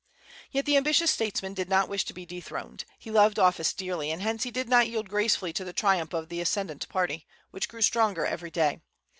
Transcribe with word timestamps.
Yet 0.49 0.65
the 0.65 0.77
ambitious 0.77 1.11
statesman 1.11 1.53
did 1.53 1.69
not 1.69 1.87
wish 1.87 2.05
to 2.05 2.13
be 2.15 2.25
dethroned. 2.25 2.85
He 2.97 3.11
loved 3.11 3.37
office 3.37 3.71
dearly, 3.71 4.09
and 4.09 4.19
hence 4.19 4.41
he 4.41 4.49
did 4.49 4.67
not 4.67 4.87
yield 4.89 5.09
gracefully 5.09 5.53
to 5.53 5.63
the 5.63 5.73
triumph 5.73 6.11
of 6.15 6.27
the 6.29 6.41
ascendent 6.41 6.89
party, 6.89 7.27
which 7.51 7.69
grew 7.69 7.83
stronger 7.83 8.25
every 8.25 8.49
day. 8.49 8.81